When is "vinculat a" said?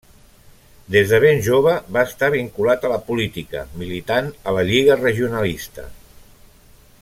2.37-2.91